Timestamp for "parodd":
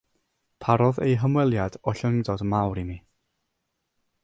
0.63-0.99